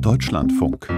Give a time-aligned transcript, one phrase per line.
[0.00, 0.88] Deutschlandfunk.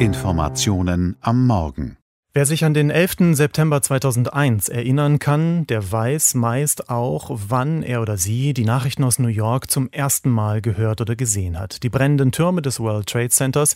[0.00, 1.96] Informationen am Morgen.
[2.32, 3.34] Wer sich an den 11.
[3.36, 9.18] September 2001 erinnern kann, der weiß meist auch, wann er oder sie die Nachrichten aus
[9.18, 11.82] New York zum ersten Mal gehört oder gesehen hat.
[11.82, 13.74] Die brennenden Türme des World Trade Centers,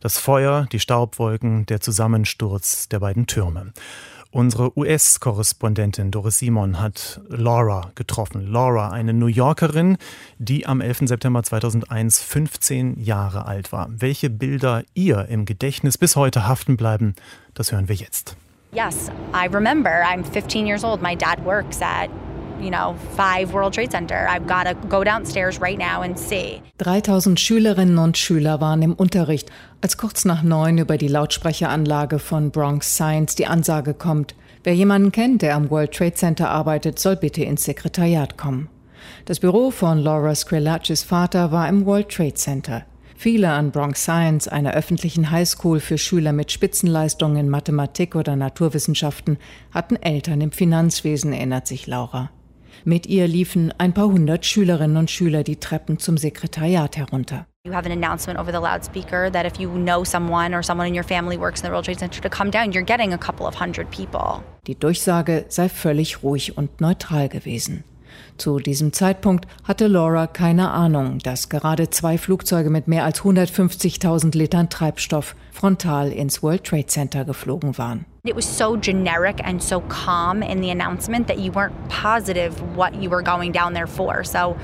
[0.00, 3.72] das Feuer, die Staubwolken, der Zusammensturz der beiden Türme.
[4.32, 8.46] Unsere US-Korrespondentin Doris Simon hat Laura getroffen.
[8.46, 9.96] Laura, eine New Yorkerin,
[10.38, 11.08] die am 11.
[11.08, 13.88] September 2001 15 Jahre alt war.
[13.90, 17.16] Welche Bilder ihr im Gedächtnis bis heute haften bleiben,
[17.54, 18.36] das hören wir jetzt.
[18.72, 20.04] Yes, I remember.
[20.04, 21.02] I'm 15 years old.
[21.02, 22.08] My dad works at
[22.62, 24.26] you know, five World Trade Center.
[24.28, 26.62] I've got to go downstairs right now and see.
[26.78, 29.50] 3000 Schülerinnen und Schüler waren im Unterricht,
[29.80, 35.12] als kurz nach neun über die Lautsprecheranlage von Bronx Science die Ansage kommt, wer jemanden
[35.12, 38.68] kennt, der am World Trade Center arbeitet, soll bitte ins Sekretariat kommen.
[39.24, 42.84] Das Büro von Laura Scrillaccis Vater war im World Trade Center.
[43.16, 49.36] Viele an Bronx Science, einer öffentlichen Highschool für Schüler mit Spitzenleistungen in Mathematik oder Naturwissenschaften,
[49.72, 52.30] hatten Eltern im Finanzwesen, erinnert sich Laura.
[52.84, 57.46] Mit ihr liefen ein paar hundert Schülerinnen und Schüler die Treppen zum Sekretariat herunter.
[57.66, 60.94] You have an announcement over the loudspeaker that if you know someone or someone in
[60.94, 63.46] your family works in the World Trade Center to come down, you're getting a couple
[63.46, 64.42] of hundred people.
[64.66, 67.84] Die Durchsage sei völlig ruhig und neutral gewesen.
[68.40, 74.34] Zu diesem Zeitpunkt hatte Laura keine Ahnung, dass gerade zwei Flugzeuge mit mehr als 150.000
[74.34, 78.06] Litern Treibstoff frontal ins World Trade Center geflogen waren.
[78.24, 82.94] It was so generic and so calm in the announcement that you weren't positive what
[82.94, 84.24] you were going down there for.
[84.24, 84.56] So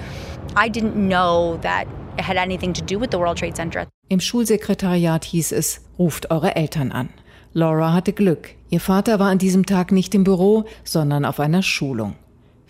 [0.57, 3.87] I didn't know that it had anything to do with the World Trade Center.
[4.09, 7.11] Im Schulsekretariat hieß es, ruft eure Eltern an.
[7.53, 8.55] Laura hatte Glück.
[8.71, 12.15] Ihr Vater war an diesem Tag nicht im Büro, sondern auf einer Schulung.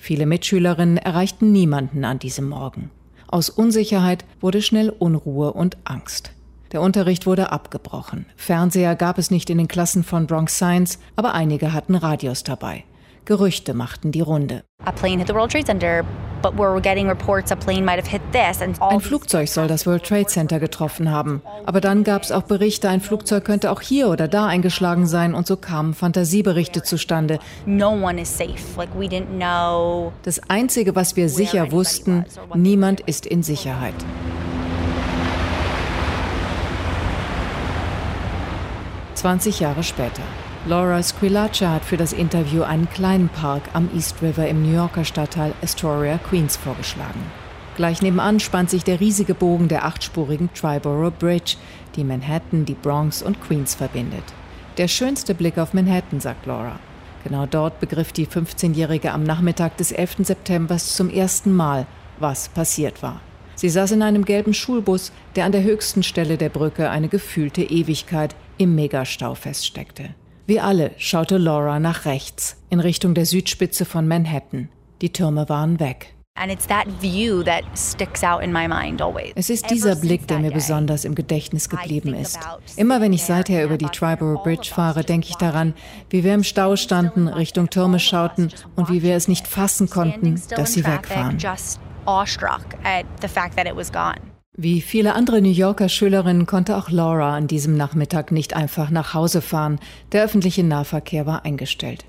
[0.07, 2.93] Viele Mitschülerinnen erreichten niemanden an diesem Morgen.
[3.27, 6.31] Aus Unsicherheit wurde schnell Unruhe und Angst.
[6.71, 8.25] Der Unterricht wurde abgebrochen.
[8.37, 12.85] Fernseher gab es nicht in den Klassen von Bronx Science, aber einige hatten Radios dabei.
[13.25, 14.63] Gerüchte machten die Runde.
[18.81, 21.43] Ein Flugzeug soll das World Trade Center getroffen haben.
[21.65, 25.35] Aber dann gab es auch Berichte, ein Flugzeug könnte auch hier oder da eingeschlagen sein
[25.35, 27.39] und so kamen Fantasieberichte zustande.
[30.23, 32.25] Das Einzige, was wir sicher wussten,
[32.55, 33.95] niemand ist in Sicherheit.
[39.15, 40.23] 20 Jahre später.
[40.69, 45.05] Laura Squillace hat für das Interview einen kleinen Park am East River im New Yorker
[45.05, 47.21] Stadtteil Astoria, Queens vorgeschlagen.
[47.77, 51.55] Gleich nebenan spannt sich der riesige Bogen der achtspurigen Triborough Bridge,
[51.95, 54.25] die Manhattan, die Bronx und Queens verbindet.
[54.77, 56.81] Der schönste Blick auf Manhattan, sagt Laura.
[57.23, 60.17] Genau dort begriff die 15-Jährige am Nachmittag des 11.
[60.23, 61.87] September zum ersten Mal,
[62.19, 63.21] was passiert war.
[63.55, 67.63] Sie saß in einem gelben Schulbus, der an der höchsten Stelle der Brücke eine gefühlte
[67.63, 70.17] Ewigkeit im Megastau feststeckte.
[70.47, 74.69] Wie alle schaute Laura nach rechts, in Richtung der Südspitze von Manhattan.
[75.01, 76.15] Die Türme waren weg.
[79.35, 82.39] Es ist dieser Blick, der mir besonders im Gedächtnis geblieben ist.
[82.77, 85.75] Immer wenn ich seither über die Triborough Bridge fahre, denke ich daran,
[86.11, 90.41] wie wir im Stau standen, Richtung Türme schauten und wie wir es nicht fassen konnten,
[90.51, 91.39] dass sie weg waren
[92.07, 94.36] awestruck at the fact that it was gone.
[94.59, 99.13] Wie viele andere New Yorker Schülerinnen konnte auch Laura an diesem Nachmittag nicht einfach nach
[99.13, 99.79] Hause fahren.
[100.13, 102.07] Der öffentliche Nahverkehr war eingestellt.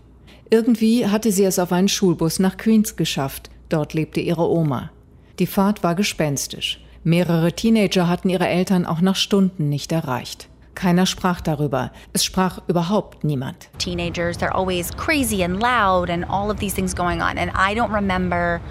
[0.50, 3.50] Irgendwie hatte sie es auf einen Schulbus nach Queens geschafft.
[3.68, 4.92] Dort lebte ihre Oma.
[5.40, 6.80] Die Fahrt war gespenstisch.
[7.04, 10.48] Mehrere Teenager hatten ihre Eltern auch nach Stunden nicht erreicht.
[10.74, 11.92] Keiner sprach darüber.
[12.14, 13.68] Es sprach überhaupt niemand.
[13.78, 17.38] Teenagers, they're always crazy and loud and all of these things going on.
[17.38, 18.62] And I don't remember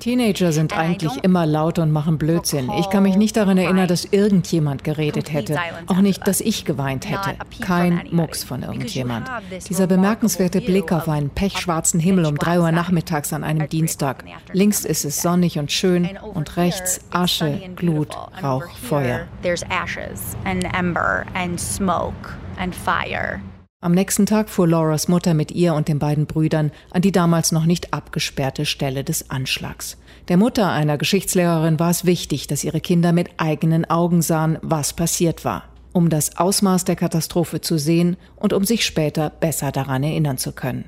[0.00, 2.70] Teenager sind eigentlich immer laut und machen Blödsinn.
[2.78, 5.58] Ich kann mich nicht daran erinnern, dass irgendjemand geredet hätte.
[5.86, 7.36] Auch nicht, dass ich geweint hätte.
[7.60, 9.28] Kein Mucks von irgendjemand.
[9.68, 14.24] Dieser bemerkenswerte Blick auf einen pechschwarzen Himmel um drei Uhr nachmittags an einem Dienstag.
[14.52, 19.26] Links ist es sonnig und schön und rechts Asche, Glut, Rauch, Feuer.
[19.42, 23.40] There's ashes and ember and smoke and fire.
[23.80, 27.52] Am nächsten Tag fuhr Lauras Mutter mit ihr und den beiden Brüdern an die damals
[27.52, 29.98] noch nicht abgesperrte Stelle des Anschlags.
[30.26, 34.94] Der Mutter einer Geschichtslehrerin war es wichtig, dass ihre Kinder mit eigenen Augen sahen, was
[34.94, 40.02] passiert war, um das Ausmaß der Katastrophe zu sehen und um sich später besser daran
[40.02, 40.86] erinnern zu können.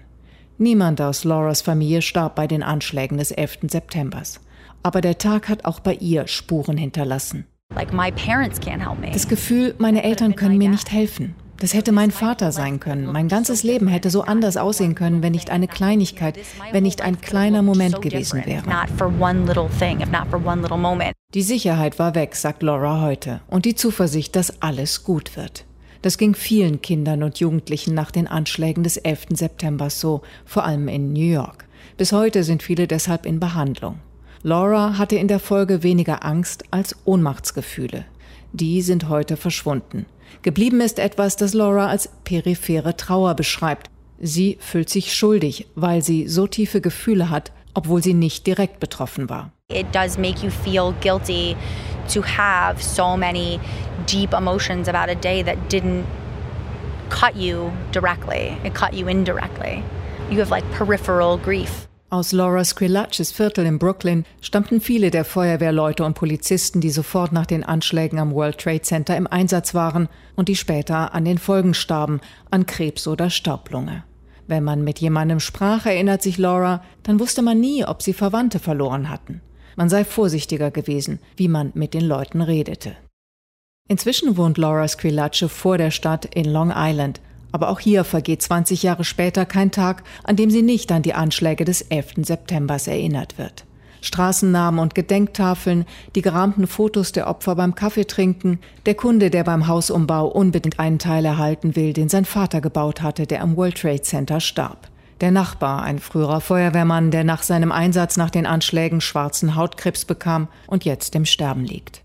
[0.58, 3.70] Niemand aus Lauras Familie starb bei den Anschlägen des 11.
[3.70, 4.24] September.
[4.82, 7.46] Aber der Tag hat auch bei ihr Spuren hinterlassen.
[9.12, 11.36] Das Gefühl, meine Eltern können mir nicht helfen.
[11.60, 13.04] Das hätte mein Vater sein können.
[13.04, 16.38] Mein ganzes Leben hätte so anders aussehen können, wenn nicht eine Kleinigkeit,
[16.72, 18.64] wenn nicht ein kleiner Moment gewesen wäre.
[21.34, 25.66] Die Sicherheit war weg, sagt Laura heute, und die Zuversicht, dass alles gut wird.
[26.00, 29.26] Das ging vielen Kindern und Jugendlichen nach den Anschlägen des 11.
[29.34, 31.66] September so, vor allem in New York.
[31.98, 33.98] Bis heute sind viele deshalb in Behandlung.
[34.42, 38.06] Laura hatte in der Folge weniger Angst als Ohnmachtsgefühle.
[38.52, 40.06] Die sind heute verschwunden.
[40.42, 43.90] Geblieben ist etwas, das Laura als periphere Trauer beschreibt.
[44.18, 49.28] Sie fühlt sich schuldig, weil sie so tiefe Gefühle hat, obwohl sie nicht direkt betroffen
[49.28, 49.52] war.
[49.72, 51.56] It does make you feel guilty
[52.12, 53.60] to have so many
[54.06, 56.04] deep emotions about a day that didn't
[57.08, 58.56] cut you directly.
[58.64, 59.82] It cut you indirectly.
[60.30, 61.89] You have like peripheral grief.
[62.12, 67.46] Aus Laura Squillaces Viertel in Brooklyn stammten viele der Feuerwehrleute und Polizisten, die sofort nach
[67.46, 71.72] den Anschlägen am World Trade Center im Einsatz waren und die später an den Folgen
[71.72, 72.20] starben,
[72.50, 74.02] an Krebs oder Staublunge.
[74.48, 78.58] Wenn man mit jemandem sprach, erinnert sich Laura, dann wusste man nie, ob sie Verwandte
[78.58, 79.40] verloren hatten.
[79.76, 82.96] Man sei vorsichtiger gewesen, wie man mit den Leuten redete.
[83.86, 87.20] Inzwischen wohnt Laura Squillace vor der Stadt in Long Island,
[87.52, 91.14] aber auch hier vergeht 20 Jahre später kein Tag, an dem sie nicht an die
[91.14, 92.26] Anschläge des 11.
[92.26, 93.64] September erinnert wird.
[94.02, 100.26] Straßennamen und Gedenktafeln, die gerahmten Fotos der Opfer beim Kaffeetrinken, der Kunde, der beim Hausumbau
[100.26, 104.40] unbedingt einen Teil erhalten will, den sein Vater gebaut hatte, der am World Trade Center
[104.40, 104.88] starb.
[105.20, 110.48] Der Nachbar, ein früherer Feuerwehrmann, der nach seinem Einsatz nach den Anschlägen schwarzen Hautkrebs bekam
[110.66, 112.02] und jetzt im Sterben liegt.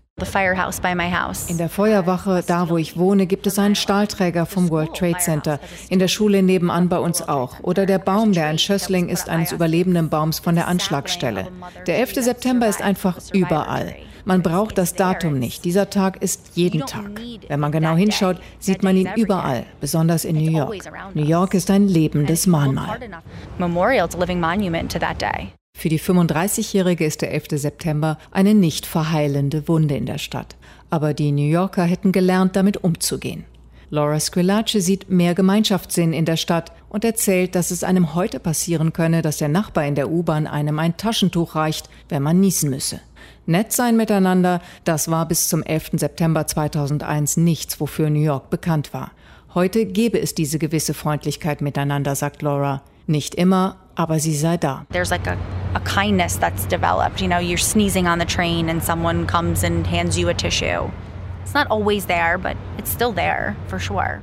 [1.50, 5.60] In der Feuerwache, da wo ich wohne, gibt es einen Stahlträger vom World Trade Center.
[5.90, 7.60] In der Schule nebenan bei uns auch.
[7.60, 11.48] Oder der Baum, der ein Schössling ist eines überlebenden Baums von der Anschlagstelle.
[11.86, 12.14] Der 11.
[12.24, 13.94] September ist einfach überall.
[14.24, 15.66] Man braucht das Datum nicht.
[15.66, 17.20] Dieser Tag ist jeden Tag.
[17.46, 20.78] Wenn man genau hinschaut, sieht man ihn überall, besonders in New York.
[21.12, 22.98] New York ist ein lebendes Mahnmal.
[25.78, 27.48] Für die 35-Jährige ist der 11.
[27.50, 30.56] September eine nicht verheilende Wunde in der Stadt.
[30.88, 33.44] Aber die New Yorker hätten gelernt, damit umzugehen.
[33.90, 38.94] Laura Squillace sieht mehr Gemeinschaftssinn in der Stadt und erzählt, dass es einem heute passieren
[38.94, 43.00] könne, dass der Nachbar in der U-Bahn einem ein Taschentuch reicht, wenn man niesen müsse.
[43.44, 45.90] Nett sein miteinander, das war bis zum 11.
[45.96, 49.12] September 2001 nichts, wofür New York bekannt war.
[49.54, 52.82] Heute gebe es diese gewisse Freundlichkeit miteinander, sagt Laura.
[53.06, 54.86] Nicht immer, aber sie sei da.
[54.90, 55.36] There's like a,
[55.76, 57.20] a kindness that's developed.
[57.20, 60.90] You know, you're sneezing on the train and someone comes and hands you a tissue.
[61.42, 64.22] It's not always there, but it's still there for sure.